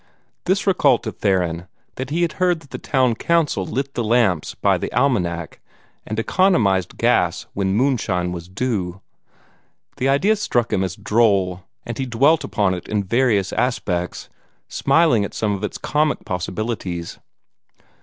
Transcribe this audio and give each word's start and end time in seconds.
This 0.45 0.65
recalled 0.65 1.03
to 1.03 1.11
Theron 1.11 1.67
that 1.93 2.09
he 2.09 2.23
had 2.23 2.33
heard 2.41 2.61
that 2.61 2.71
the 2.71 2.79
town 2.79 3.13
council 3.13 3.67
lit 3.67 3.93
the 3.93 4.01
street 4.01 4.09
lamps 4.09 4.55
by 4.55 4.79
the 4.79 4.91
almanac, 4.93 5.59
and 6.07 6.17
economized 6.17 6.97
gas 6.97 7.45
when 7.53 7.75
moonshine 7.75 8.31
was 8.31 8.47
due. 8.49 9.01
The 9.97 10.09
idea 10.09 10.37
struck 10.37 10.73
him 10.73 10.83
as 10.83 10.95
droll, 10.95 11.65
and 11.85 11.99
he 11.99 12.07
dwelt 12.07 12.43
upon 12.43 12.73
it 12.73 12.87
in 12.87 13.03
various 13.03 13.53
aspects, 13.53 14.27
smiling 14.67 15.23
at 15.23 15.35
some 15.35 15.51
of 15.51 15.63
its 15.63 15.77
comic 15.77 16.25
possibilities. 16.25 17.19